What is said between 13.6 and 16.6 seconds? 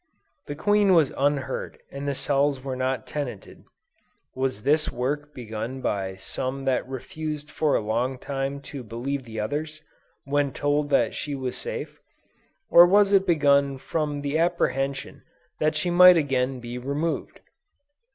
from the apprehension that she might again